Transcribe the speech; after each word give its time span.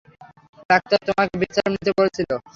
Doctor 0.69 0.99
তোমাকে 1.07 1.33
বিশ্রাম 1.41 1.69
নিতে 1.73 1.91
বলেছিলো। 1.99 2.35